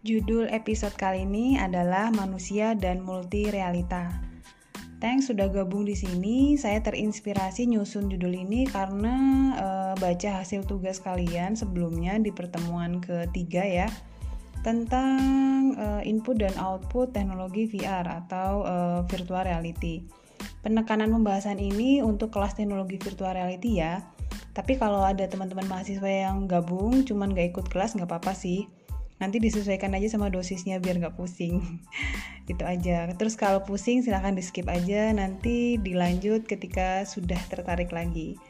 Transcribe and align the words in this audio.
Judul 0.00 0.48
episode 0.48 0.96
kali 0.96 1.28
ini 1.28 1.60
adalah 1.60 2.08
Manusia 2.08 2.72
dan 2.72 3.04
Multi 3.04 3.52
Realita. 3.52 4.08
Thanks 4.96 5.28
sudah 5.28 5.52
gabung 5.52 5.84
di 5.84 5.92
sini. 5.92 6.56
Saya 6.56 6.80
terinspirasi 6.80 7.68
nyusun 7.68 8.08
judul 8.08 8.32
ini 8.32 8.64
karena 8.64 9.16
e, 9.60 9.68
baca 10.00 10.40
hasil 10.40 10.64
tugas 10.64 11.04
kalian 11.04 11.52
sebelumnya 11.52 12.16
di 12.16 12.32
pertemuan 12.32 13.04
ketiga 13.04 13.60
ya 13.60 13.92
tentang 14.64 15.20
e, 15.76 16.08
input 16.08 16.40
dan 16.40 16.56
output 16.56 17.12
teknologi 17.12 17.68
VR 17.68 18.24
atau 18.24 18.64
e, 18.64 18.74
virtual 19.04 19.44
reality. 19.44 20.08
Penekanan 20.64 21.12
pembahasan 21.12 21.60
ini 21.60 22.00
untuk 22.00 22.32
kelas 22.32 22.56
teknologi 22.56 22.96
virtual 22.96 23.36
reality 23.36 23.84
ya. 23.84 24.00
Tapi 24.56 24.80
kalau 24.80 25.04
ada 25.04 25.28
teman-teman 25.28 25.68
mahasiswa 25.68 26.08
yang 26.08 26.48
gabung 26.48 27.04
cuman 27.04 27.36
gak 27.36 27.52
ikut 27.52 27.66
kelas 27.68 28.00
nggak 28.00 28.08
apa-apa 28.08 28.32
sih 28.32 28.79
nanti 29.20 29.36
disesuaikan 29.36 29.92
aja 29.92 30.16
sama 30.16 30.32
dosisnya 30.32 30.80
biar 30.80 30.96
nggak 30.96 31.14
pusing. 31.20 31.60
Itu 32.50 32.64
aja. 32.64 33.12
Terus 33.14 33.36
kalau 33.36 33.62
pusing 33.62 34.00
silahkan 34.00 34.34
di 34.34 34.42
skip 34.42 34.66
aja. 34.66 35.12
Nanti 35.12 35.76
dilanjut 35.76 36.48
ketika 36.48 37.04
sudah 37.04 37.38
tertarik 37.52 37.92
lagi. 37.92 38.40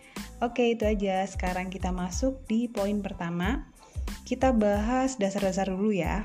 Oke 0.41 0.73
itu 0.73 0.89
aja. 0.89 1.21
Sekarang 1.29 1.69
kita 1.69 1.93
masuk 1.93 2.41
di 2.49 2.65
poin 2.65 3.05
pertama. 3.05 3.69
Kita 4.25 4.57
bahas 4.57 5.21
dasar-dasar 5.21 5.69
dulu 5.69 5.93
ya. 5.93 6.25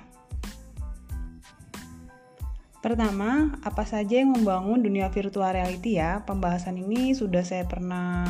Pertama, 2.79 3.57
apa 3.65 3.81
saja 3.81 4.21
yang 4.21 4.37
membangun 4.37 4.77
dunia 4.77 5.09
virtual 5.09 5.49
reality 5.49 5.97
ya? 5.97 6.21
Pembahasan 6.21 6.77
ini 6.77 7.17
sudah 7.17 7.41
saya 7.41 7.65
pernah 7.65 8.21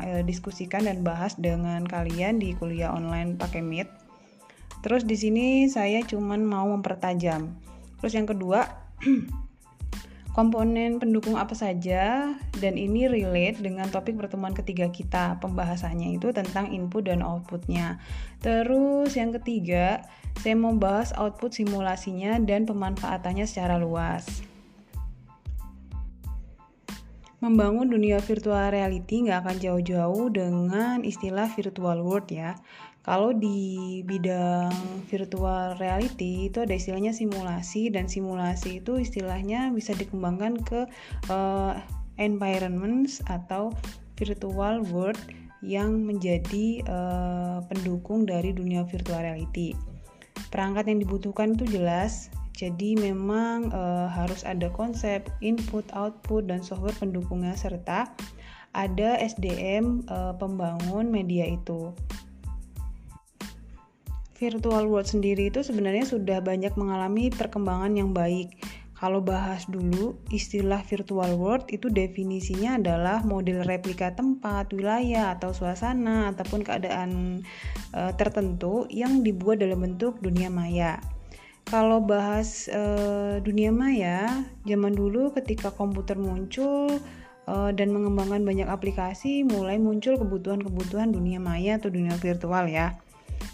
eh, 0.00 0.24
diskusikan 0.24 0.88
dan 0.88 1.04
bahas 1.04 1.36
dengan 1.36 1.84
kalian 1.84 2.40
di 2.40 2.56
kuliah 2.56 2.88
online 2.88 3.36
pakai 3.36 3.60
Meet 3.60 4.07
Terus 4.80 5.02
di 5.02 5.16
sini 5.18 5.46
saya 5.66 6.02
cuman 6.06 6.42
mau 6.46 6.70
mempertajam. 6.70 7.50
Terus 7.98 8.12
yang 8.14 8.26
kedua, 8.30 8.66
komponen 10.38 11.02
pendukung 11.02 11.34
apa 11.34 11.50
saja 11.50 12.30
dan 12.62 12.74
ini 12.78 13.10
relate 13.10 13.58
dengan 13.58 13.90
topik 13.90 14.14
pertemuan 14.14 14.54
ketiga 14.54 14.86
kita 14.86 15.34
pembahasannya 15.42 16.14
itu 16.14 16.30
tentang 16.30 16.70
input 16.70 17.10
dan 17.10 17.26
outputnya 17.26 17.98
terus 18.38 19.18
yang 19.18 19.34
ketiga 19.34 20.06
saya 20.38 20.54
mau 20.54 20.78
bahas 20.78 21.10
output 21.18 21.58
simulasinya 21.58 22.38
dan 22.38 22.70
pemanfaatannya 22.70 23.50
secara 23.50 23.82
luas 23.82 24.46
membangun 27.42 27.90
dunia 27.90 28.22
virtual 28.22 28.70
reality 28.70 29.26
nggak 29.26 29.42
akan 29.42 29.56
jauh-jauh 29.58 30.26
dengan 30.30 31.06
istilah 31.06 31.46
virtual 31.54 32.02
world 32.02 32.26
ya. 32.34 32.58
Kalau 33.08 33.32
di 33.32 34.04
bidang 34.04 34.68
virtual 35.08 35.80
reality 35.80 36.52
itu 36.52 36.60
ada 36.60 36.76
istilahnya 36.76 37.16
simulasi 37.16 37.88
dan 37.88 38.04
simulasi 38.04 38.84
itu 38.84 39.00
istilahnya 39.00 39.72
bisa 39.72 39.96
dikembangkan 39.96 40.60
ke 40.60 40.84
uh, 41.32 41.72
environments 42.20 43.24
atau 43.32 43.72
virtual 44.20 44.84
world 44.92 45.16
yang 45.64 46.04
menjadi 46.04 46.84
uh, 46.84 47.64
pendukung 47.64 48.28
dari 48.28 48.52
dunia 48.52 48.84
virtual 48.84 49.24
reality. 49.24 49.72
Perangkat 50.52 50.92
yang 50.92 51.00
dibutuhkan 51.00 51.56
itu 51.56 51.80
jelas 51.80 52.28
jadi 52.58 52.98
memang 52.98 53.70
e, 53.70 53.82
harus 54.10 54.42
ada 54.42 54.66
konsep 54.74 55.30
input, 55.38 55.86
output 55.94 56.50
dan 56.50 56.58
software 56.58 56.96
pendukungnya 56.98 57.54
serta 57.54 58.10
ada 58.76 59.16
SDM 59.18 60.04
eh, 60.04 60.34
pembangun 60.36 61.08
media 61.08 61.46
itu. 61.48 61.94
Virtual 64.38 64.86
world 64.86 65.10
sendiri 65.10 65.50
itu 65.50 65.66
sebenarnya 65.66 66.06
sudah 66.06 66.38
banyak 66.38 66.70
mengalami 66.78 67.26
perkembangan 67.34 67.90
yang 67.98 68.14
baik. 68.14 68.54
Kalau 68.94 69.18
bahas 69.22 69.66
dulu, 69.66 70.18
istilah 70.30 70.82
virtual 70.86 71.34
world 71.38 71.66
itu 71.70 71.86
definisinya 71.86 72.78
adalah 72.78 73.22
model 73.22 73.62
replika 73.62 74.14
tempat, 74.14 74.70
wilayah, 74.74 75.38
atau 75.38 75.54
suasana, 75.54 76.34
ataupun 76.34 76.66
keadaan 76.66 77.42
e, 77.94 78.00
tertentu 78.18 78.90
yang 78.90 79.22
dibuat 79.22 79.62
dalam 79.62 79.86
bentuk 79.86 80.18
dunia 80.18 80.50
maya. 80.50 80.98
Kalau 81.68 82.00
bahas 82.00 82.64
uh, 82.72 83.44
dunia 83.44 83.68
maya, 83.68 84.24
zaman 84.64 84.96
dulu 84.96 85.36
ketika 85.36 85.68
komputer 85.68 86.16
muncul 86.16 86.96
uh, 87.44 87.70
dan 87.76 87.92
mengembangkan 87.92 88.40
banyak 88.40 88.64
aplikasi, 88.64 89.44
mulai 89.44 89.76
muncul 89.76 90.16
kebutuhan-kebutuhan 90.16 91.12
dunia 91.12 91.36
maya 91.36 91.76
atau 91.76 91.92
dunia 91.92 92.16
virtual 92.16 92.72
ya. 92.72 92.96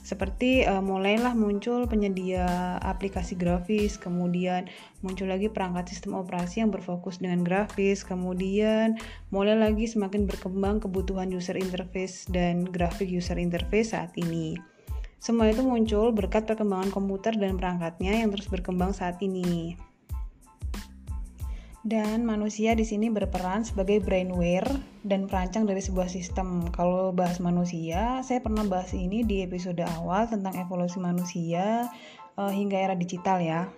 Seperti 0.05 0.69
uh, 0.69 0.85
mulailah 0.85 1.33
muncul 1.33 1.89
penyedia 1.89 2.77
aplikasi 2.85 3.41
grafis, 3.41 3.97
kemudian 3.97 4.69
muncul 5.01 5.33
lagi 5.33 5.49
perangkat 5.49 5.97
sistem 5.97 6.21
operasi 6.21 6.61
yang 6.61 6.69
berfokus 6.69 7.25
dengan 7.25 7.41
grafis, 7.41 8.05
kemudian 8.05 9.01
mulai 9.33 9.57
lagi 9.57 9.89
semakin 9.89 10.29
berkembang 10.29 10.85
kebutuhan 10.85 11.33
user 11.33 11.57
interface 11.57 12.29
dan 12.29 12.69
grafik 12.69 13.09
user 13.09 13.41
interface 13.41 13.97
saat 13.97 14.13
ini. 14.21 14.61
Semua 15.17 15.49
itu 15.49 15.65
muncul 15.65 16.13
berkat 16.13 16.45
perkembangan 16.45 16.93
komputer 16.93 17.33
dan 17.41 17.57
perangkatnya 17.57 18.21
yang 18.21 18.29
terus 18.29 18.53
berkembang 18.53 18.93
saat 18.93 19.17
ini. 19.25 19.73
Dan 21.85 22.25
manusia 22.25 22.73
di 22.73 22.81
sini 22.81 23.13
berperan 23.13 23.61
sebagai 23.61 24.01
brainware 24.01 24.73
dan 25.05 25.29
perancang 25.29 25.69
dari 25.69 25.85
sebuah 25.85 26.09
sistem. 26.09 26.65
Kalau 26.73 27.13
bahas 27.13 27.45
manusia, 27.45 28.25
saya 28.25 28.41
pernah 28.41 28.65
bahas 28.65 28.97
ini 28.97 29.21
di 29.21 29.45
episode 29.45 29.85
awal 30.01 30.25
tentang 30.25 30.57
evolusi 30.57 30.97
manusia 30.97 31.93
uh, 32.41 32.49
hingga 32.49 32.89
era 32.89 32.97
digital 32.97 33.37
ya. 33.37 33.69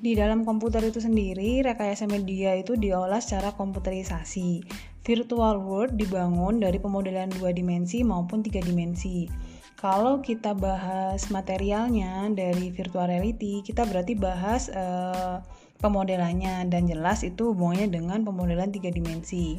Di 0.00 0.16
dalam 0.16 0.48
komputer 0.48 0.80
itu 0.88 0.96
sendiri, 0.96 1.60
rekayasa 1.60 2.08
media 2.08 2.56
itu 2.56 2.72
diolah 2.72 3.20
secara 3.20 3.52
komputerisasi. 3.52 4.64
Virtual 5.04 5.60
world 5.60 6.00
dibangun 6.00 6.56
dari 6.56 6.80
pemodelan 6.80 7.28
dua 7.36 7.52
dimensi 7.52 8.00
maupun 8.00 8.40
tiga 8.40 8.64
dimensi. 8.64 9.28
Kalau 9.76 10.24
kita 10.24 10.56
bahas 10.56 11.28
materialnya 11.28 12.32
dari 12.32 12.72
virtual 12.72 13.12
reality, 13.12 13.60
kita 13.60 13.84
berarti 13.84 14.16
bahas 14.16 14.72
uh, 14.72 15.44
pemodelannya 15.82 16.68
dan 16.70 16.86
jelas 16.86 17.22
itu 17.26 17.54
hubungannya 17.54 17.90
dengan 17.90 18.22
pemodelan 18.22 18.70
tiga 18.70 18.92
dimensi. 18.92 19.58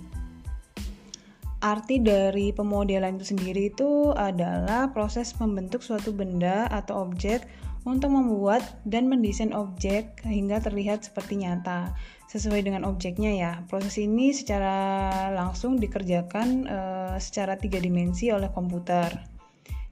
Arti 1.66 1.98
dari 1.98 2.54
pemodelan 2.54 3.18
itu 3.18 3.34
sendiri 3.34 3.74
itu 3.74 4.14
adalah 4.14 4.94
proses 4.94 5.34
membentuk 5.42 5.82
suatu 5.82 6.14
benda 6.14 6.70
atau 6.70 7.10
objek 7.10 7.50
untuk 7.86 8.14
membuat 8.14 8.62
dan 8.86 9.10
mendesain 9.10 9.54
objek 9.54 10.22
hingga 10.26 10.62
terlihat 10.62 11.06
seperti 11.06 11.42
nyata 11.42 11.94
sesuai 12.30 12.66
dengan 12.66 12.86
objeknya 12.86 13.32
ya. 13.34 13.52
Proses 13.70 14.02
ini 14.02 14.34
secara 14.34 15.10
langsung 15.34 15.78
dikerjakan 15.78 16.48
e, 16.66 16.80
secara 17.22 17.58
tiga 17.58 17.78
dimensi 17.78 18.34
oleh 18.34 18.50
komputer. 18.50 19.35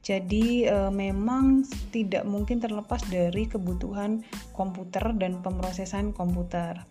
Jadi 0.03 0.68
e, 0.68 0.78
memang 0.91 1.64
tidak 1.96 2.28
mungkin 2.28 2.59
terlepas 2.59 3.00
dari 3.08 3.47
kebutuhan 3.47 4.19
komputer 4.52 5.16
dan 5.16 5.40
pemrosesan 5.40 6.12
komputer. 6.12 6.84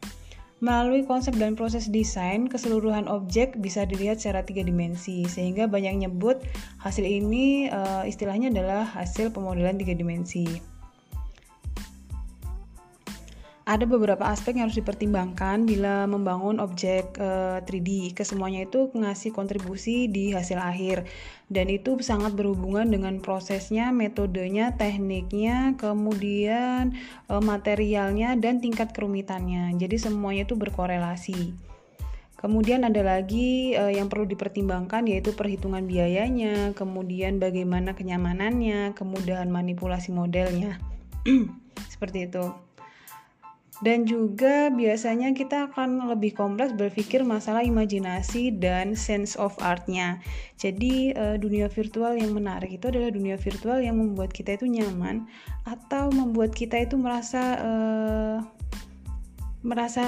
Melalui 0.63 1.05
konsep 1.05 1.37
dan 1.37 1.59
proses 1.59 1.91
desain, 1.93 2.47
keseluruhan 2.47 3.11
objek 3.11 3.59
bisa 3.59 3.83
dilihat 3.85 4.23
secara 4.23 4.47
tiga 4.47 4.63
dimensi, 4.63 5.27
sehingga 5.27 5.67
banyak 5.69 6.09
nyebut 6.09 6.41
hasil 6.81 7.05
ini 7.05 7.69
e, 7.69 8.09
istilahnya 8.09 8.49
adalah 8.49 8.89
hasil 8.89 9.29
pemodelan 9.37 9.77
tiga 9.77 9.93
dimensi 9.93 10.72
ada 13.73 13.89
beberapa 13.89 14.29
aspek 14.29 14.61
yang 14.61 14.69
harus 14.69 14.77
dipertimbangkan 14.77 15.65
bila 15.65 16.05
membangun 16.05 16.61
objek 16.61 17.17
eh, 17.17 17.65
3D. 17.65 18.13
Kesemuanya 18.13 18.69
itu 18.69 18.93
ngasih 18.93 19.33
kontribusi 19.33 20.13
di 20.13 20.37
hasil 20.37 20.61
akhir 20.61 21.09
dan 21.53 21.69
itu 21.69 21.97
sangat 22.01 22.37
berhubungan 22.37 22.89
dengan 22.89 23.21
prosesnya, 23.21 23.93
metodenya, 23.93 24.73
tekniknya, 24.81 25.77
kemudian 25.77 26.97
uh, 27.29 27.45
materialnya 27.45 28.41
dan 28.41 28.65
tingkat 28.65 28.97
kerumitannya. 28.97 29.77
Jadi 29.77 30.01
semuanya 30.01 30.49
itu 30.49 30.57
berkorelasi. 30.57 31.53
Kemudian 32.41 32.89
ada 32.89 33.05
lagi 33.05 33.77
uh, 33.77 33.93
yang 33.93 34.09
perlu 34.09 34.25
dipertimbangkan 34.27 35.05
yaitu 35.07 35.37
perhitungan 35.37 35.85
biayanya, 35.85 36.73
kemudian 36.73 37.37
bagaimana 37.37 37.93
kenyamanannya, 37.93 38.97
kemudahan 38.97 39.53
manipulasi 39.53 40.11
modelnya. 40.11 40.81
Seperti 41.93 42.33
itu 42.33 42.72
dan 43.83 44.07
juga 44.07 44.71
biasanya 44.71 45.35
kita 45.35 45.71
akan 45.71 46.07
lebih 46.07 46.39
kompleks 46.39 46.71
berpikir 46.79 47.27
masalah 47.27 47.67
imajinasi 47.67 48.55
dan 48.55 48.95
sense 48.95 49.35
of 49.35 49.59
artnya. 49.59 50.23
Jadi 50.55 51.11
uh, 51.19 51.35
dunia 51.35 51.67
virtual 51.67 52.15
yang 52.15 52.31
menarik 52.31 52.79
itu 52.79 52.89
adalah 52.89 53.11
dunia 53.11 53.35
virtual 53.35 53.83
yang 53.83 53.99
membuat 53.99 54.31
kita 54.31 54.55
itu 54.55 54.71
nyaman 54.71 55.27
atau 55.67 56.15
membuat 56.15 56.55
kita 56.55 56.79
itu 56.79 56.95
merasa 56.95 57.43
uh, 57.59 58.39
merasa 59.63 60.03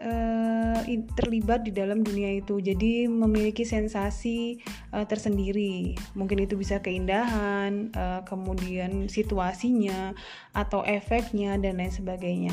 uh, 0.00 0.80
terlibat 1.16 1.64
di 1.64 1.72
dalam 1.72 2.04
dunia 2.04 2.40
itu. 2.40 2.60
Jadi 2.60 3.08
memiliki 3.08 3.64
sensasi 3.64 4.60
uh, 4.92 5.04
tersendiri. 5.04 5.96
Mungkin 6.16 6.44
itu 6.44 6.56
bisa 6.56 6.80
keindahan 6.80 7.88
uh, 7.96 8.20
kemudian 8.28 9.08
situasinya 9.08 10.12
atau 10.56 10.84
efeknya 10.84 11.56
dan 11.56 11.80
lain 11.80 11.92
sebagainya 11.92 12.52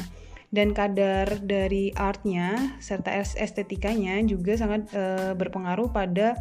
dan 0.52 0.76
kadar 0.76 1.40
dari 1.44 1.96
artnya 1.96 2.76
serta 2.84 3.24
estetikanya 3.40 4.20
juga 4.28 4.60
sangat 4.60 4.88
uh, 4.92 5.32
berpengaruh 5.34 5.90
pada 5.96 6.40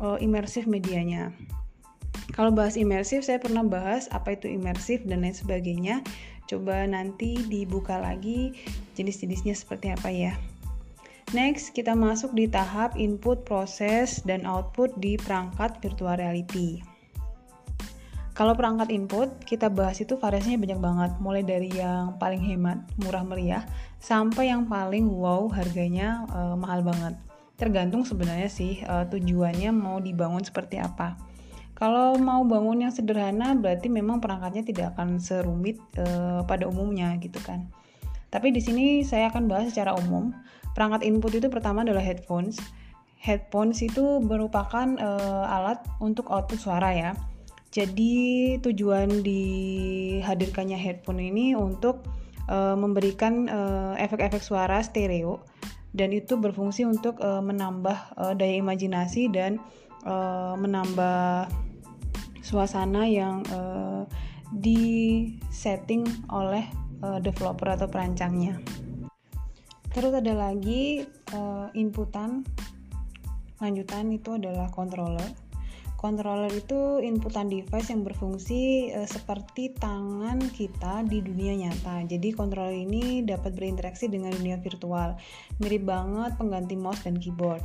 uh, 0.00 0.20
imersif 0.20 0.68
medianya 0.68 1.32
kalau 2.36 2.52
bahas 2.52 2.76
imersif 2.76 3.24
saya 3.24 3.40
pernah 3.40 3.64
bahas 3.64 4.12
apa 4.12 4.36
itu 4.36 4.48
imersif 4.48 5.00
dan 5.08 5.24
lain 5.24 5.32
sebagainya 5.32 6.04
Coba 6.46 6.86
nanti 6.86 7.42
dibuka 7.50 7.98
lagi 7.98 8.54
jenis-jenisnya 8.94 9.54
seperti 9.58 9.90
apa 9.90 10.08
ya. 10.14 10.32
Next, 11.34 11.74
kita 11.74 11.98
masuk 11.98 12.38
di 12.38 12.46
tahap 12.46 12.94
input, 12.94 13.42
proses, 13.42 14.22
dan 14.22 14.46
output 14.46 14.94
di 15.02 15.18
perangkat 15.18 15.82
virtual 15.82 16.14
reality. 16.14 16.78
Kalau 18.36 18.52
perangkat 18.52 18.92
input, 18.92 19.40
kita 19.48 19.72
bahas 19.72 19.96
itu 19.96 20.20
variasinya 20.20 20.60
banyak 20.60 20.76
banget, 20.76 21.10
mulai 21.24 21.40
dari 21.40 21.72
yang 21.72 22.20
paling 22.20 22.44
hemat, 22.44 22.84
murah 23.00 23.24
meriah, 23.24 23.64
sampai 23.96 24.52
yang 24.52 24.68
paling 24.68 25.08
wow, 25.08 25.48
harganya 25.48 26.28
uh, 26.28 26.52
mahal 26.52 26.84
banget. 26.84 27.16
Tergantung 27.56 28.04
sebenarnya 28.04 28.52
sih 28.52 28.84
uh, 28.84 29.08
tujuannya 29.08 29.72
mau 29.72 30.04
dibangun 30.04 30.44
seperti 30.44 30.76
apa. 30.76 31.16
Kalau 31.72 32.20
mau 32.20 32.44
bangun 32.44 32.84
yang 32.84 32.92
sederhana 32.92 33.56
berarti 33.56 33.88
memang 33.88 34.20
perangkatnya 34.20 34.68
tidak 34.68 34.86
akan 34.92 35.16
serumit 35.16 35.80
uh, 35.96 36.44
pada 36.44 36.68
umumnya 36.68 37.16
gitu 37.16 37.40
kan. 37.40 37.72
Tapi 38.28 38.52
di 38.52 38.60
sini 38.60 39.00
saya 39.00 39.32
akan 39.32 39.48
bahas 39.48 39.72
secara 39.72 39.96
umum. 39.96 40.36
Perangkat 40.76 41.08
input 41.08 41.32
itu 41.32 41.48
pertama 41.48 41.88
adalah 41.88 42.04
headphones. 42.04 42.60
Headphones 43.16 43.80
itu 43.80 44.20
merupakan 44.20 44.92
uh, 45.00 45.48
alat 45.48 45.80
untuk 46.04 46.28
output 46.28 46.60
suara 46.60 46.92
ya. 46.92 47.16
Jadi 47.76 48.56
tujuan 48.64 49.20
dihadirkannya 49.20 50.80
headphone 50.80 51.20
ini 51.20 51.52
untuk 51.52 52.08
uh, 52.48 52.72
memberikan 52.72 53.52
efek-efek 54.00 54.40
uh, 54.40 54.46
suara 54.48 54.80
stereo 54.80 55.44
dan 55.92 56.08
itu 56.16 56.40
berfungsi 56.40 56.88
untuk 56.88 57.20
uh, 57.20 57.44
menambah 57.44 58.16
uh, 58.16 58.32
daya 58.32 58.64
imajinasi 58.64 59.28
dan 59.28 59.60
uh, 60.08 60.56
menambah 60.56 61.52
suasana 62.40 63.04
yang 63.04 63.44
uh, 63.52 64.08
di 64.56 65.28
setting 65.52 66.08
oleh 66.32 66.64
uh, 67.04 67.20
developer 67.20 67.68
atau 67.68 67.92
perancangnya. 67.92 68.56
Terus 69.92 70.16
ada 70.16 70.32
lagi 70.32 71.04
uh, 71.36 71.68
inputan 71.76 72.40
lanjutan 73.60 74.12
itu 74.12 74.36
adalah 74.36 74.68
controller. 74.72 75.28
Controller 76.06 76.54
itu 76.54 77.02
inputan 77.02 77.50
device 77.50 77.90
yang 77.90 78.06
berfungsi 78.06 78.94
uh, 78.94 79.10
seperti 79.10 79.74
tangan 79.74 80.38
kita 80.54 81.02
di 81.02 81.18
dunia 81.18 81.66
nyata. 81.66 82.06
Jadi 82.06 82.30
controller 82.30 82.78
ini 82.78 83.26
dapat 83.26 83.58
berinteraksi 83.58 84.06
dengan 84.06 84.30
dunia 84.30 84.54
virtual. 84.62 85.18
Mirip 85.58 85.82
banget 85.82 86.38
pengganti 86.38 86.78
mouse 86.78 87.02
dan 87.02 87.18
keyboard. 87.18 87.58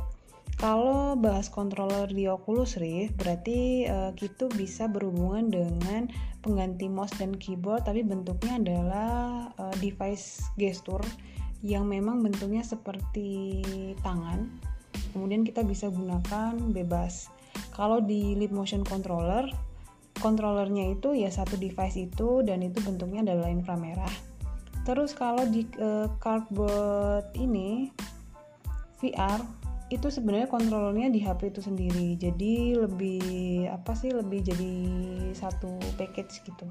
Kalau 0.58 1.14
bahas 1.14 1.46
controller 1.46 2.10
di 2.10 2.26
Oculus 2.26 2.82
Rift, 2.82 3.14
berarti 3.14 3.86
uh, 3.86 4.10
kita 4.10 4.50
bisa 4.58 4.90
berhubungan 4.90 5.46
dengan 5.46 6.10
pengganti 6.42 6.90
mouse 6.90 7.14
dan 7.22 7.38
keyboard, 7.38 7.86
tapi 7.86 8.02
bentuknya 8.02 8.58
adalah 8.58 9.14
uh, 9.54 9.74
device 9.78 10.42
gestur 10.58 10.98
yang 11.62 11.86
memang 11.86 12.26
bentuknya 12.26 12.66
seperti 12.66 13.62
tangan. 14.02 14.50
Kemudian 15.14 15.46
kita 15.46 15.62
bisa 15.62 15.86
gunakan 15.94 16.58
bebas. 16.74 17.31
Kalau 17.72 18.04
di 18.04 18.36
Leap 18.36 18.52
Motion 18.52 18.84
Controller, 18.84 19.48
controllernya 20.20 20.92
itu 20.92 21.16
ya 21.16 21.32
satu 21.32 21.56
device 21.56 21.98
itu 21.98 22.44
dan 22.44 22.60
itu 22.60 22.78
bentuknya 22.84 23.32
adalah 23.32 23.48
inframerah. 23.48 24.12
Terus 24.82 25.14
kalau 25.16 25.46
di 25.46 25.64
uh, 25.78 26.10
cardboard 26.18 27.32
ini 27.38 27.90
VR 29.00 29.40
itu 29.92 30.08
sebenarnya 30.08 30.48
kontrolnya 30.48 31.12
di 31.12 31.20
HP 31.20 31.52
itu 31.52 31.60
sendiri. 31.60 32.16
Jadi 32.16 32.76
lebih 32.76 33.22
apa 33.68 33.92
sih 33.92 34.08
lebih 34.14 34.40
jadi 34.40 34.74
satu 35.36 35.76
package 36.00 36.44
gitu. 36.48 36.66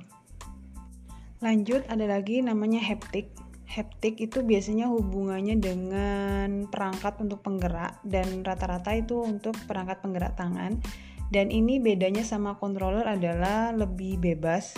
Lanjut 1.41 1.85
ada 1.89 2.05
lagi 2.05 2.41
namanya 2.41 2.81
haptic 2.81 3.29
haptic 3.71 4.19
itu 4.19 4.43
biasanya 4.43 4.91
hubungannya 4.91 5.55
dengan 5.55 6.67
perangkat 6.67 7.23
untuk 7.23 7.39
penggerak 7.39 8.03
dan 8.03 8.43
rata-rata 8.43 8.91
itu 8.99 9.23
untuk 9.23 9.55
perangkat 9.63 10.03
penggerak 10.03 10.35
tangan 10.35 10.83
dan 11.31 11.47
ini 11.47 11.79
bedanya 11.79 12.27
sama 12.27 12.59
controller 12.59 13.07
adalah 13.07 13.71
lebih 13.71 14.19
bebas 14.19 14.75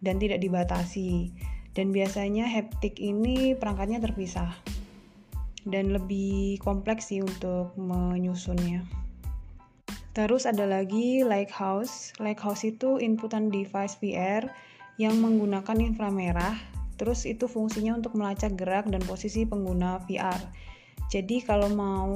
dan 0.00 0.16
tidak 0.16 0.40
dibatasi 0.40 1.28
dan 1.76 1.92
biasanya 1.92 2.48
haptic 2.48 2.96
ini 2.96 3.52
perangkatnya 3.52 4.00
terpisah 4.00 4.56
dan 5.68 5.92
lebih 5.92 6.56
kompleks 6.64 7.12
sih 7.12 7.20
untuk 7.20 7.76
menyusunnya. 7.76 8.88
Terus 10.10 10.48
ada 10.48 10.66
lagi 10.66 11.22
Lighthouse. 11.22 12.16
Lighthouse 12.18 12.66
itu 12.66 12.98
inputan 12.98 13.52
device 13.52 13.94
VR 14.02 14.50
yang 14.98 15.20
menggunakan 15.22 15.78
inframerah. 15.78 16.58
Terus 17.00 17.24
itu 17.24 17.48
fungsinya 17.48 17.96
untuk 17.96 18.12
melacak 18.12 18.60
gerak 18.60 18.92
dan 18.92 19.00
posisi 19.08 19.48
pengguna 19.48 20.04
VR. 20.04 20.36
Jadi 21.08 21.40
kalau 21.40 21.72
mau 21.72 22.12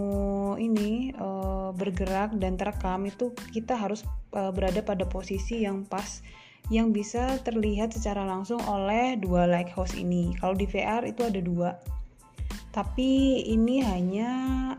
ini 0.60 1.08
e, 1.10 1.28
bergerak 1.72 2.36
dan 2.36 2.60
terekam 2.60 3.08
itu 3.08 3.32
kita 3.50 3.80
harus 3.80 4.04
e, 4.36 4.52
berada 4.52 4.84
pada 4.84 5.08
posisi 5.08 5.64
yang 5.64 5.88
pas 5.88 6.20
yang 6.68 6.92
bisa 6.92 7.40
terlihat 7.40 7.96
secara 7.96 8.28
langsung 8.28 8.60
oleh 8.68 9.16
dua 9.16 9.48
lighthouse 9.48 9.96
ini. 9.96 10.36
Kalau 10.36 10.52
di 10.52 10.68
VR 10.68 11.02
itu 11.08 11.24
ada 11.24 11.40
dua 11.40 11.74
tapi 12.74 13.38
ini 13.46 13.86
hanya 13.86 14.30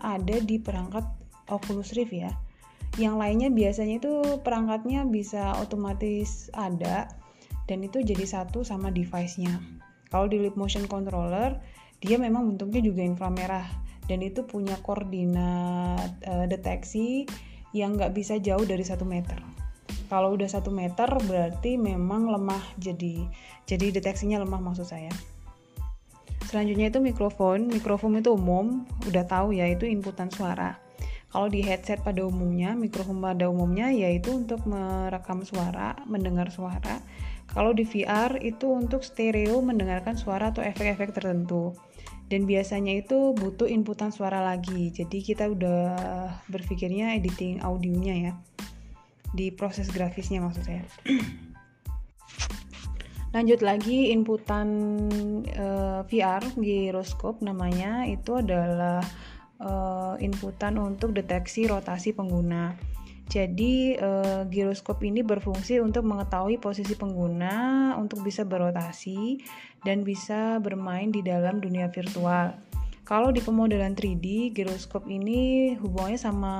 ada 0.03 0.43
di 0.43 0.59
perangkat 0.59 1.07
Oculus 1.47 1.95
Rift 1.95 2.11
ya 2.11 2.35
yang 2.99 3.15
lainnya 3.15 3.47
biasanya 3.47 4.03
itu 4.03 4.43
perangkatnya 4.43 5.07
bisa 5.07 5.55
otomatis 5.63 6.51
ada 6.51 7.07
dan 7.71 7.87
itu 7.87 8.03
jadi 8.03 8.27
satu 8.27 8.67
sama 8.67 8.91
device-nya 8.91 9.63
kalau 10.09 10.25
di 10.29 10.41
Leap 10.41 10.57
Motion 10.57 10.85
Controller 10.89 11.57
dia 12.01 12.19
memang 12.19 12.49
bentuknya 12.53 12.81
juga 12.83 13.01
inframerah 13.01 13.67
dan 14.05 14.21
itu 14.21 14.45
punya 14.45 14.77
koordinat 14.85 16.21
uh, 16.25 16.45
deteksi 16.45 17.25
yang 17.73 17.97
nggak 17.97 18.13
bisa 18.13 18.37
jauh 18.37 18.63
dari 18.63 18.85
satu 18.85 19.03
meter 19.07 19.41
kalau 20.05 20.37
udah 20.37 20.45
satu 20.45 20.69
meter 20.69 21.09
berarti 21.25 21.81
memang 21.81 22.29
lemah 22.29 22.61
jadi 22.77 23.25
jadi 23.65 23.95
deteksinya 23.95 24.37
lemah 24.41 24.61
maksud 24.61 24.85
saya 24.85 25.09
Selanjutnya 26.45 26.93
itu 26.93 27.01
mikrofon. 27.01 27.67
Mikrofon 27.67 28.21
itu 28.21 28.31
umum, 28.31 28.85
udah 29.03 29.25
tahu 29.25 29.57
ya 29.57 29.65
itu 29.65 29.89
inputan 29.89 30.29
suara. 30.29 30.77
Kalau 31.27 31.51
di 31.51 31.59
headset 31.59 31.99
pada 31.99 32.23
umumnya, 32.23 32.77
mikrofon 32.77 33.19
pada 33.19 33.51
umumnya 33.51 33.91
yaitu 33.91 34.31
untuk 34.31 34.63
merekam 34.63 35.43
suara, 35.43 35.99
mendengar 36.07 36.47
suara. 36.53 37.03
Kalau 37.51 37.71
di 37.71 37.85
VR 37.85 38.41
itu 38.41 38.67
untuk 38.67 39.05
stereo 39.05 39.61
mendengarkan 39.61 40.17
suara 40.17 40.51
atau 40.51 40.65
efek-efek 40.65 41.15
tertentu. 41.15 41.75
Dan 42.25 42.49
biasanya 42.49 43.05
itu 43.05 43.37
butuh 43.37 43.69
inputan 43.69 44.09
suara 44.09 44.41
lagi. 44.41 44.89
Jadi 44.89 45.21
kita 45.21 45.45
udah 45.53 45.83
berpikirnya 46.49 47.13
editing 47.15 47.61
audionya 47.61 48.15
ya. 48.17 48.33
Di 49.35 49.53
proses 49.53 49.93
grafisnya 49.93 50.41
maksud 50.41 50.63
saya. 50.65 50.83
lanjut 53.35 53.59
lagi 53.59 54.15
inputan 54.15 54.67
uh, 55.59 55.99
eh, 55.99 56.01
VR 56.07 56.39
giroskop 56.55 57.43
namanya 57.43 58.07
itu 58.07 58.39
adalah 58.39 59.03
uh, 59.59 60.15
inputan 60.23 60.79
untuk 60.79 61.11
deteksi 61.11 61.67
rotasi 61.67 62.15
pengguna 62.15 62.79
jadi 63.25 63.97
uh, 63.97 64.41
giroskop 64.45 65.01
ini 65.01 65.25
berfungsi 65.25 65.81
untuk 65.81 66.05
mengetahui 66.05 66.61
posisi 66.61 66.93
pengguna 66.93 67.93
untuk 67.97 68.21
bisa 68.21 68.45
berotasi 68.45 69.41
dan 69.81 70.05
bisa 70.05 70.61
bermain 70.61 71.09
di 71.09 71.25
dalam 71.25 71.57
dunia 71.57 71.89
virtual. 71.89 72.53
Kalau 73.05 73.29
di 73.29 73.41
pemodelan 73.41 73.93
3D 73.93 74.49
giroskop 74.53 75.05
ini 75.09 75.73
hubungannya 75.77 76.17
sama 76.17 76.55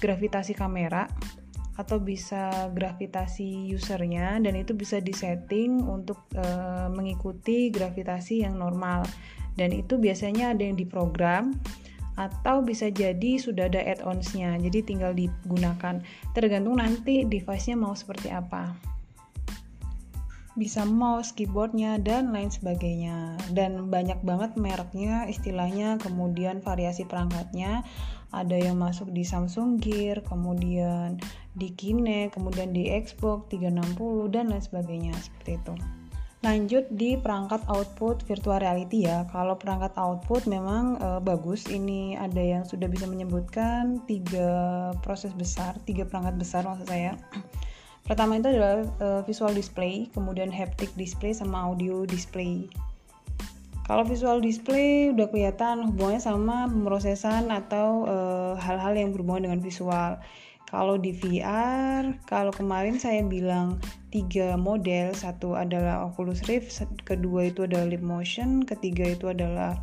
gravitasi 0.00 0.56
kamera 0.56 1.04
atau 1.76 2.00
bisa 2.00 2.72
gravitasi 2.72 3.70
usernya 3.76 4.40
dan 4.40 4.56
itu 4.56 4.72
bisa 4.72 4.98
disetting 4.98 5.78
untuk 5.84 6.24
e, 6.32 6.44
mengikuti 6.90 7.68
gravitasi 7.68 8.48
yang 8.48 8.56
normal. 8.56 9.04
Dan 9.54 9.76
itu 9.76 10.00
biasanya 10.00 10.56
ada 10.56 10.64
yang 10.64 10.74
diprogram 10.74 11.52
atau 12.18 12.66
bisa 12.66 12.90
jadi 12.90 13.38
sudah 13.38 13.70
ada 13.70 13.78
add-onsnya 13.78 14.58
jadi 14.58 14.82
tinggal 14.82 15.14
digunakan 15.14 16.02
tergantung 16.34 16.82
nanti 16.82 17.22
device-nya 17.22 17.78
mau 17.78 17.94
seperti 17.94 18.34
apa 18.34 18.74
bisa 20.58 20.82
mouse, 20.82 21.30
keyboardnya, 21.30 22.02
dan 22.02 22.34
lain 22.34 22.50
sebagainya. 22.50 23.38
Dan 23.54 23.94
banyak 23.94 24.18
banget 24.26 24.58
mereknya, 24.58 25.30
istilahnya, 25.30 26.02
kemudian 26.02 26.58
variasi 26.58 27.06
perangkatnya. 27.06 27.86
Ada 28.34 28.58
yang 28.58 28.76
masuk 28.82 29.14
di 29.14 29.22
Samsung 29.22 29.78
Gear, 29.78 30.20
kemudian 30.26 31.16
di 31.54 31.72
Kinect, 31.72 32.36
kemudian 32.36 32.74
di 32.74 32.90
Xbox 32.90 33.48
360, 33.54 34.34
dan 34.34 34.50
lain 34.50 34.60
sebagainya. 34.60 35.14
Seperti 35.16 35.62
itu. 35.62 35.74
Lanjut 36.38 36.86
di 36.94 37.18
perangkat 37.18 37.66
output 37.66 38.22
virtual 38.22 38.62
reality 38.62 39.10
ya. 39.10 39.26
Kalau 39.34 39.58
perangkat 39.58 39.90
output 39.98 40.46
memang 40.46 40.94
e, 41.02 41.08
bagus. 41.18 41.66
Ini 41.66 42.14
ada 42.14 42.38
yang 42.38 42.62
sudah 42.62 42.86
bisa 42.86 43.10
menyebutkan 43.10 44.06
tiga 44.06 44.94
proses 45.02 45.34
besar, 45.34 45.74
tiga 45.82 46.06
perangkat 46.06 46.38
besar 46.38 46.62
maksud 46.62 46.86
saya. 46.86 47.18
Pertama 48.08 48.40
itu 48.40 48.48
adalah 48.48 48.88
uh, 49.04 49.20
visual 49.28 49.52
display, 49.52 50.08
kemudian 50.16 50.48
haptic 50.48 50.88
display 50.96 51.36
sama 51.36 51.68
audio 51.68 52.08
display. 52.08 52.64
Kalau 53.84 54.00
visual 54.04 54.40
display 54.40 55.12
udah 55.12 55.28
kelihatan 55.28 55.92
hubungannya 55.92 56.20
sama 56.20 56.68
pemrosesan 56.68 57.48
atau 57.48 58.04
eh, 58.04 58.52
hal-hal 58.60 58.92
uh, 58.92 59.00
yang 59.00 59.16
berhubungan 59.16 59.48
dengan 59.48 59.60
visual. 59.64 60.20
Kalau 60.68 61.00
di 61.00 61.16
VR, 61.16 62.12
kalau 62.28 62.52
kemarin 62.52 63.00
saya 63.00 63.24
bilang 63.24 63.80
tiga 64.12 64.52
model, 64.60 65.16
satu 65.16 65.56
adalah 65.56 66.04
Oculus 66.04 66.44
Rift, 66.44 66.84
kedua 67.08 67.48
itu 67.48 67.64
adalah 67.64 67.88
Leap 67.88 68.04
Motion, 68.04 68.68
ketiga 68.68 69.08
itu 69.08 69.32
adalah 69.32 69.80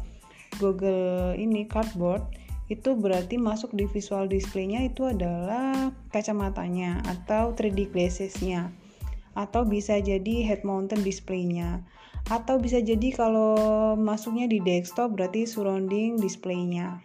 Google 0.61 1.33
ini 1.41 1.65
Cardboard 1.65 2.21
itu 2.65 2.97
berarti 2.97 3.37
masuk 3.37 3.73
di 3.77 3.85
visual 3.89 4.25
display-nya 4.25 4.89
itu 4.89 5.05
adalah 5.05 5.93
kacamatanya 6.09 7.01
atau 7.05 7.53
3D 7.53 7.93
glasses-nya. 7.93 8.73
Atau 9.37 9.65
bisa 9.65 9.97
jadi 10.01 10.45
head 10.45 10.65
mounted 10.65 11.01
display-nya. 11.01 11.81
Atau 12.29 12.57
bisa 12.57 12.81
jadi 12.81 13.13
kalau 13.13 13.57
masuknya 13.97 14.49
di 14.49 14.61
desktop 14.61 15.13
berarti 15.13 15.45
surrounding 15.45 16.17
display-nya 16.17 17.01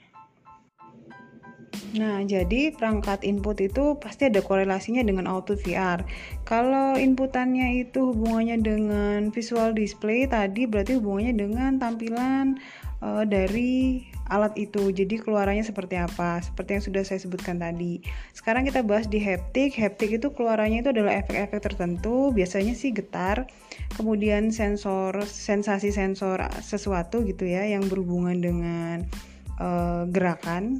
Nah, 1.90 2.22
jadi 2.22 2.70
perangkat 2.70 3.26
input 3.26 3.58
itu 3.58 3.98
pasti 3.98 4.30
ada 4.30 4.38
korelasinya 4.38 5.02
dengan 5.02 5.26
output 5.26 5.58
VR. 5.66 6.06
Kalau 6.46 6.94
inputannya 6.94 7.82
itu 7.82 8.14
hubungannya 8.14 8.62
dengan 8.62 9.34
visual 9.34 9.74
display 9.74 10.30
tadi 10.30 10.70
berarti 10.70 11.02
hubungannya 11.02 11.34
dengan 11.34 11.82
tampilan 11.82 12.62
uh, 13.02 13.26
dari 13.26 14.06
alat 14.30 14.54
itu. 14.54 14.94
Jadi 14.94 15.18
keluarannya 15.18 15.66
seperti 15.66 15.98
apa? 15.98 16.38
Seperti 16.38 16.78
yang 16.78 16.84
sudah 16.86 17.02
saya 17.02 17.18
sebutkan 17.18 17.58
tadi. 17.58 17.98
Sekarang 18.38 18.62
kita 18.62 18.86
bahas 18.86 19.10
di 19.10 19.18
haptic. 19.18 19.74
Haptic 19.74 20.22
itu 20.22 20.30
keluarannya 20.30 20.86
itu 20.86 20.94
adalah 20.94 21.18
efek-efek 21.26 21.58
tertentu, 21.58 22.30
biasanya 22.30 22.78
sih 22.78 22.94
getar, 22.94 23.50
kemudian 23.98 24.54
sensor 24.54 25.26
sensasi 25.26 25.90
sensor 25.90 26.38
sesuatu 26.62 27.26
gitu 27.26 27.50
ya 27.50 27.66
yang 27.66 27.82
berhubungan 27.90 28.38
dengan 28.38 29.10
uh, 29.58 30.06
gerakan 30.06 30.78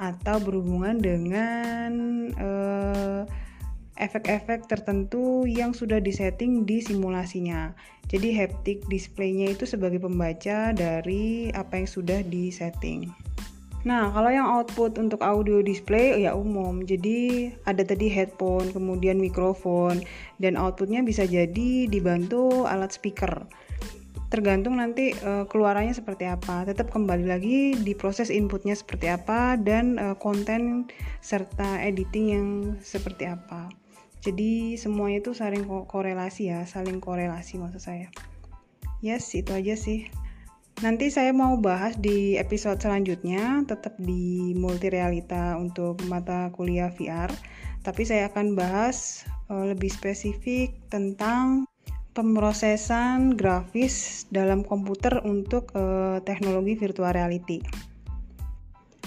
atau 0.00 0.40
berhubungan 0.40 0.96
dengan 0.96 1.92
uh, 2.40 3.28
efek-efek 4.00 4.64
tertentu 4.64 5.44
yang 5.44 5.76
sudah 5.76 6.00
disetting 6.00 6.64
di 6.64 6.80
simulasinya. 6.80 7.76
Jadi 8.08 8.32
haptic 8.32 8.88
display-nya 8.88 9.52
itu 9.52 9.68
sebagai 9.68 10.00
pembaca 10.00 10.72
dari 10.72 11.52
apa 11.52 11.84
yang 11.84 11.88
sudah 11.88 12.24
disetting. 12.24 13.12
Nah, 13.80 14.12
kalau 14.12 14.28
yang 14.28 14.44
output 14.44 15.00
untuk 15.00 15.24
audio 15.24 15.64
display 15.64 16.24
ya 16.24 16.36
umum. 16.36 16.84
Jadi 16.84 17.48
ada 17.64 17.80
tadi 17.80 18.12
headphone, 18.12 18.72
kemudian 18.72 19.16
mikrofon, 19.16 20.04
dan 20.36 20.56
outputnya 20.56 21.00
bisa 21.00 21.24
jadi 21.24 21.88
dibantu 21.88 22.68
alat 22.68 22.92
speaker. 22.92 23.48
Tergantung 24.30 24.78
nanti 24.78 25.10
uh, 25.26 25.42
keluarannya 25.50 25.90
seperti 25.90 26.30
apa. 26.30 26.62
Tetap 26.62 26.94
kembali 26.94 27.26
lagi 27.26 27.74
di 27.74 27.98
proses 27.98 28.30
inputnya 28.30 28.78
seperti 28.78 29.10
apa 29.10 29.58
dan 29.58 29.98
uh, 29.98 30.14
konten 30.14 30.86
serta 31.18 31.82
editing 31.82 32.26
yang 32.30 32.46
seperti 32.78 33.26
apa. 33.26 33.66
Jadi 34.22 34.78
semuanya 34.78 35.24
itu 35.26 35.34
saling 35.34 35.66
korelasi 35.66 36.54
ya, 36.54 36.62
saling 36.62 37.02
korelasi 37.02 37.58
maksud 37.58 37.82
saya. 37.82 38.06
Yes, 39.02 39.34
itu 39.34 39.50
aja 39.50 39.74
sih. 39.74 40.06
Nanti 40.80 41.10
saya 41.10 41.34
mau 41.34 41.58
bahas 41.58 41.98
di 41.98 42.38
episode 42.38 42.78
selanjutnya, 42.80 43.66
tetap 43.66 43.98
di 43.98 44.54
multi 44.54 44.88
realita 44.92 45.58
untuk 45.58 46.00
mata 46.06 46.54
kuliah 46.54 46.92
VR. 46.94 47.32
Tapi 47.82 48.06
saya 48.06 48.30
akan 48.30 48.54
bahas 48.54 49.24
uh, 49.50 49.72
lebih 49.72 49.90
spesifik 49.90 50.76
tentang 50.92 51.66
pemrosesan 52.12 53.38
grafis 53.38 54.26
dalam 54.28 54.66
komputer 54.66 55.22
untuk 55.22 55.70
uh, 55.78 56.18
teknologi 56.26 56.74
virtual 56.76 57.14
reality. 57.14 57.62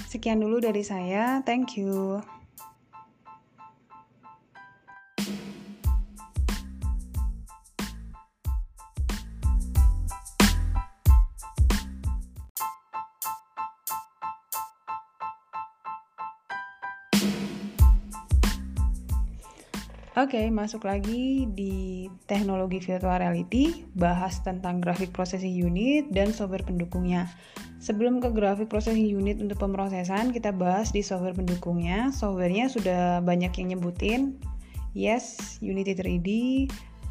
Sekian 0.08 0.40
dulu 0.40 0.62
dari 0.62 0.86
saya, 0.86 1.42
thank 1.42 1.76
you. 1.76 2.22
Oke, 20.14 20.38
okay, 20.38 20.54
masuk 20.54 20.86
lagi 20.86 21.50
di 21.58 22.06
teknologi 22.30 22.78
virtual 22.78 23.18
reality, 23.18 23.82
bahas 23.98 24.46
tentang 24.46 24.78
graphic 24.78 25.10
processing 25.10 25.50
unit 25.50 26.06
dan 26.14 26.30
software 26.30 26.62
pendukungnya. 26.62 27.26
Sebelum 27.82 28.22
ke 28.22 28.30
graphic 28.30 28.70
processing 28.70 29.10
unit 29.10 29.42
untuk 29.42 29.58
pemrosesan, 29.58 30.30
kita 30.30 30.54
bahas 30.54 30.94
di 30.94 31.02
software 31.02 31.34
pendukungnya. 31.34 32.14
Softwarenya 32.14 32.70
sudah 32.70 33.26
banyak 33.26 33.58
yang 33.58 33.74
nyebutin. 33.74 34.38
Yes, 34.94 35.58
Unity 35.66 35.98
3D, 35.98 36.30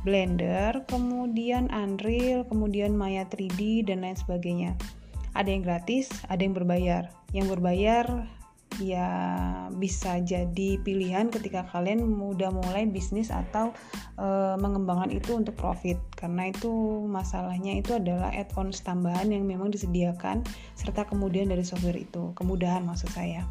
Blender, 0.06 0.86
kemudian 0.86 1.74
Unreal, 1.74 2.46
kemudian 2.46 2.94
Maya 2.94 3.26
3D, 3.26 3.82
dan 3.82 4.06
lain 4.06 4.14
sebagainya. 4.14 4.78
Ada 5.34 5.50
yang 5.50 5.66
gratis, 5.66 6.06
ada 6.30 6.38
yang 6.38 6.54
berbayar. 6.54 7.10
Yang 7.34 7.58
berbayar 7.58 8.30
ya 8.80 9.08
bisa 9.76 10.22
jadi 10.22 10.80
pilihan 10.80 11.28
ketika 11.28 11.66
kalian 11.68 12.04
mudah 12.06 12.48
mulai 12.48 12.88
bisnis 12.88 13.28
atau 13.28 13.74
e, 14.16 14.28
mengembangkan 14.56 15.12
itu 15.12 15.36
untuk 15.36 15.58
profit. 15.58 16.00
Karena 16.16 16.48
itu 16.48 16.70
masalahnya 17.04 17.76
itu 17.76 17.96
adalah 17.96 18.32
add-ons 18.32 18.80
tambahan 18.80 19.28
yang 19.34 19.44
memang 19.44 19.74
disediakan 19.74 20.46
serta 20.78 21.04
kemudian 21.04 21.50
dari 21.50 21.66
software 21.66 21.98
itu. 21.98 22.32
Kemudahan 22.38 22.86
maksud 22.86 23.12
saya. 23.12 23.44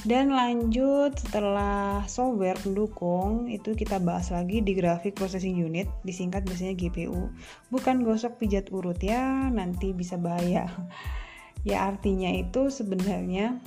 Dan 0.00 0.32
lanjut 0.32 1.12
setelah 1.20 2.08
software 2.08 2.56
pendukung 2.56 3.52
itu 3.52 3.76
kita 3.76 4.00
bahas 4.00 4.32
lagi 4.32 4.64
di 4.64 4.72
graphic 4.72 5.12
processing 5.12 5.60
unit 5.60 5.92
disingkat 6.08 6.40
biasanya 6.48 6.72
GPU 6.72 7.28
bukan 7.68 8.00
gosok 8.00 8.40
pijat 8.40 8.72
urut 8.72 8.96
ya 9.04 9.52
nanti 9.52 9.92
bisa 9.92 10.16
bahaya. 10.16 10.72
Ya 11.68 11.84
artinya 11.84 12.32
itu 12.32 12.72
sebenarnya 12.72 13.60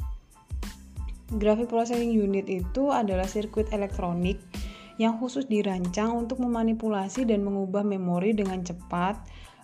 Graphic 1.38 1.70
Processing 1.70 2.14
Unit 2.14 2.46
itu 2.46 2.94
adalah 2.94 3.26
sirkuit 3.26 3.70
elektronik 3.74 4.38
yang 5.02 5.18
khusus 5.18 5.50
dirancang 5.50 6.14
untuk 6.14 6.38
memanipulasi 6.38 7.26
dan 7.26 7.42
mengubah 7.42 7.82
memori 7.82 8.38
dengan 8.38 8.62
cepat 8.62 9.18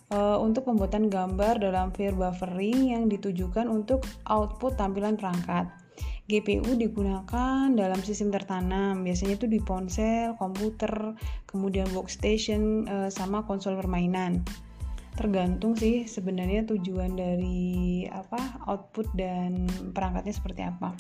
uh, 0.10 0.38
untuk 0.42 0.66
pembuatan 0.66 1.08
gambar 1.08 1.62
dalam 1.62 1.94
Fair 1.94 2.18
buffering 2.18 2.94
yang 2.94 3.06
ditujukan 3.06 3.70
untuk 3.70 4.06
output 4.26 4.78
tampilan 4.78 5.18
perangkat. 5.18 5.70
GPU 6.30 6.78
digunakan 6.78 7.74
dalam 7.74 8.06
sistem 8.06 8.30
tertanam, 8.30 9.02
biasanya 9.02 9.34
itu 9.42 9.50
di 9.50 9.58
ponsel, 9.58 10.38
komputer, 10.38 11.18
kemudian 11.50 11.90
workstation, 11.90 12.86
uh, 12.86 13.10
sama 13.10 13.42
konsol 13.50 13.74
permainan. 13.74 14.46
Tergantung 15.18 15.74
sih 15.74 16.06
sebenarnya 16.06 16.70
tujuan 16.70 17.18
dari 17.18 18.06
apa 18.14 18.62
output 18.70 19.10
dan 19.18 19.66
perangkatnya 19.92 20.32
seperti 20.32 20.62
apa. 20.64 20.94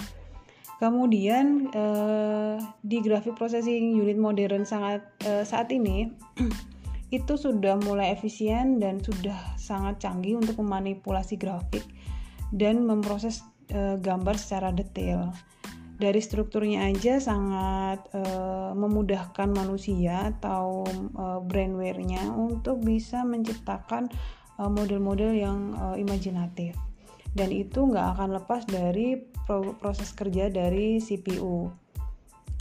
Kemudian 0.80 1.68
uh, 1.76 2.56
di 2.88 3.04
graphic 3.04 3.36
processing 3.36 4.00
unit 4.00 4.16
modern 4.16 4.64
sangat 4.64 5.04
uh, 5.28 5.44
saat 5.44 5.68
ini 5.76 6.08
itu 7.20 7.36
sudah 7.36 7.76
mulai 7.84 8.16
efisien 8.16 8.80
dan 8.80 9.04
sudah 9.04 9.36
sangat 9.60 10.00
canggih 10.00 10.40
untuk 10.40 10.56
memanipulasi 10.64 11.36
grafik 11.36 11.84
dan 12.56 12.88
memproses 12.88 13.44
uh, 13.76 14.00
gambar 14.00 14.40
secara 14.40 14.72
detail. 14.72 15.36
Dari 16.00 16.24
strukturnya 16.24 16.88
aja 16.88 17.20
sangat 17.20 18.08
uh, 18.16 18.72
memudahkan 18.72 19.52
manusia 19.52 20.32
atau 20.32 20.88
uh, 21.20 21.44
brainware-nya 21.44 22.24
untuk 22.32 22.80
bisa 22.88 23.28
menciptakan 23.28 24.08
model-model 24.56 25.36
uh, 25.36 25.40
yang 25.44 25.60
uh, 25.76 26.00
imajinatif 26.00 26.80
dan 27.34 27.50
itu 27.54 27.86
nggak 27.86 28.18
akan 28.18 28.42
lepas 28.42 28.66
dari 28.66 29.18
proses 29.82 30.14
kerja 30.14 30.50
dari 30.50 31.02
CPU 31.02 31.70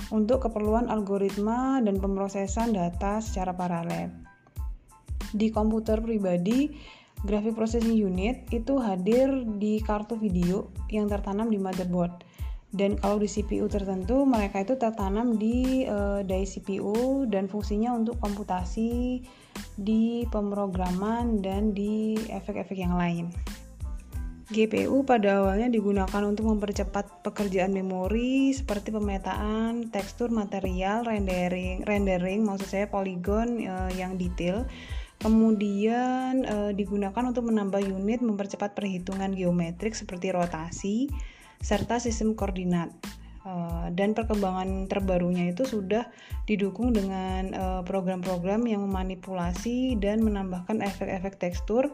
untuk 0.08 0.48
keperluan 0.48 0.88
algoritma 0.88 1.84
dan 1.84 2.00
pemrosesan 2.00 2.72
data 2.72 3.20
secara 3.20 3.52
paralel. 3.52 4.08
di 5.28 5.52
komputer 5.52 6.00
pribadi 6.00 6.72
graphic 7.20 7.52
processing 7.52 7.92
unit 7.92 8.48
itu 8.48 8.80
hadir 8.80 9.28
di 9.60 9.76
kartu 9.84 10.16
video 10.16 10.72
yang 10.88 11.04
tertanam 11.04 11.52
di 11.52 11.60
motherboard 11.60 12.24
dan 12.72 13.00
kalau 13.00 13.16
di 13.16 13.28
CPU 13.28 13.64
tertentu 13.64 14.28
mereka 14.28 14.60
itu 14.60 14.76
tertanam 14.76 15.40
di 15.40 15.88
uh, 15.88 16.20
die 16.20 16.44
CPU 16.44 17.24
dan 17.24 17.48
fungsinya 17.48 17.96
untuk 17.96 18.20
komputasi 18.20 19.24
di 19.80 20.28
pemrograman 20.28 21.40
dan 21.40 21.72
di 21.72 22.12
efek-efek 22.28 22.76
yang 22.76 22.92
lain. 22.92 23.32
GPU 24.48 25.04
pada 25.04 25.44
awalnya 25.44 25.68
digunakan 25.68 26.24
untuk 26.24 26.48
mempercepat 26.48 27.20
pekerjaan 27.20 27.68
memori 27.68 28.48
seperti 28.56 28.88
pemetaan, 28.88 29.92
tekstur 29.92 30.32
material, 30.32 31.04
rendering, 31.04 31.84
rendering 31.84 32.48
maksud 32.48 32.64
saya 32.64 32.86
poligon 32.88 33.60
e, 33.60 33.74
yang 34.00 34.16
detail. 34.16 34.64
Kemudian 35.20 36.48
e, 36.48 36.56
digunakan 36.72 37.28
untuk 37.28 37.44
menambah 37.44 37.92
unit 37.92 38.24
mempercepat 38.24 38.72
perhitungan 38.72 39.36
geometrik 39.36 39.92
seperti 39.92 40.32
rotasi 40.32 41.12
serta 41.60 42.00
sistem 42.00 42.32
koordinat. 42.32 42.88
Uh, 43.48 43.88
dan 43.96 44.12
perkembangan 44.12 44.90
terbarunya 44.92 45.56
itu 45.56 45.64
sudah 45.64 46.10
didukung 46.44 46.92
dengan 46.92 47.48
program-program 47.86 48.68
yang 48.68 48.84
memanipulasi 48.84 49.96
dan 49.96 50.20
menambahkan 50.20 50.84
efek-efek 50.84 51.40
tekstur 51.40 51.88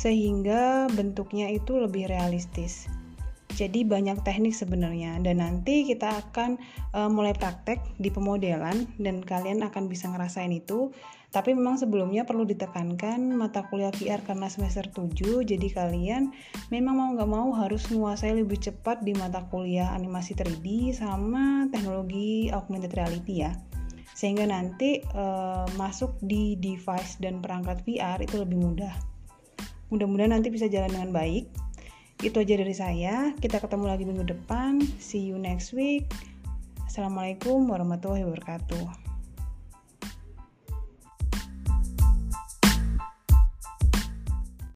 sehingga 0.00 0.88
bentuknya 0.96 1.52
itu 1.52 1.76
lebih 1.76 2.08
realistis. 2.08 2.88
Jadi 3.52 3.84
banyak 3.84 4.24
teknik 4.24 4.56
sebenarnya 4.56 5.20
dan 5.20 5.44
nanti 5.44 5.84
kita 5.84 6.24
akan 6.24 6.56
uh, 6.96 7.12
mulai 7.12 7.36
praktek 7.36 7.82
di 8.00 8.08
pemodelan 8.08 8.88
dan 8.96 9.20
kalian 9.20 9.60
akan 9.60 9.84
bisa 9.84 10.08
ngerasain 10.08 10.54
itu. 10.54 10.88
Tapi 11.30 11.54
memang 11.54 11.78
sebelumnya 11.78 12.26
perlu 12.26 12.42
ditekankan 12.42 13.20
mata 13.36 13.62
kuliah 13.68 13.94
VR 13.94 14.18
karena 14.26 14.50
semester 14.50 14.88
7 14.90 15.46
jadi 15.46 15.68
kalian 15.70 16.34
memang 16.74 16.94
mau 16.96 17.10
nggak 17.14 17.30
mau 17.30 17.54
harus 17.54 17.86
menguasai 17.86 18.34
lebih 18.34 18.58
cepat 18.58 19.06
di 19.06 19.14
mata 19.14 19.46
kuliah 19.46 19.94
animasi 19.94 20.34
3D 20.34 20.90
sama 20.96 21.70
teknologi 21.70 22.48
augmented 22.50 22.96
reality 22.96 23.44
ya. 23.46 23.52
Sehingga 24.16 24.48
nanti 24.48 25.04
uh, 25.12 25.68
masuk 25.76 26.16
di 26.24 26.56
device 26.58 27.20
dan 27.20 27.44
perangkat 27.44 27.82
VR 27.84 28.18
itu 28.24 28.40
lebih 28.40 28.58
mudah. 28.58 29.09
Mudah-mudahan 29.90 30.32
nanti 30.38 30.48
bisa 30.48 30.70
jalan 30.70 30.90
dengan 30.90 31.10
baik. 31.10 31.50
Itu 32.22 32.40
aja 32.40 32.54
dari 32.54 32.74
saya. 32.74 33.34
Kita 33.36 33.58
ketemu 33.58 33.84
lagi 33.90 34.04
minggu 34.06 34.24
depan. 34.24 34.78
See 35.02 35.20
you 35.20 35.36
next 35.36 35.74
week. 35.74 36.06
Assalamualaikum 36.86 37.66
warahmatullahi 37.66 38.22
wabarakatuh. 38.26 39.09